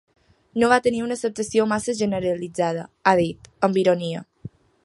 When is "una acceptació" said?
1.07-1.67